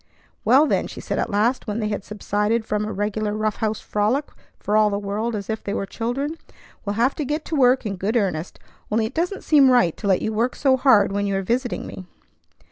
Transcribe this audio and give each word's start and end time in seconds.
"Well, 0.43 0.65
then," 0.65 0.87
she 0.87 0.99
said 0.99 1.19
at 1.19 1.29
last, 1.29 1.67
when 1.67 1.77
they 1.77 1.89
had 1.89 2.03
subsided 2.03 2.65
from 2.65 2.85
a 2.85 2.91
regular 2.91 3.37
rough 3.37 3.57
house 3.57 3.79
frolic 3.79 4.29
for 4.59 4.75
all 4.75 4.89
the 4.89 4.97
world 4.97 5.35
as 5.35 5.47
if 5.47 5.63
they 5.63 5.75
were 5.75 5.85
children, 5.85 6.37
"we'll 6.85 6.95
have 6.95 7.13
to 7.17 7.23
get 7.23 7.45
to 7.45 7.55
work 7.55 7.85
in 7.85 7.97
good 7.97 8.17
earnest; 8.17 8.57
only 8.89 9.05
it 9.05 9.13
doesn't 9.13 9.43
seem 9.43 9.69
right 9.69 9.95
to 9.97 10.07
let 10.07 10.23
you 10.23 10.33
work 10.33 10.55
so 10.55 10.75
hard 10.75 11.11
when 11.11 11.27
you 11.27 11.35
are 11.35 11.43
visiting 11.43 11.85
me." 11.85 12.07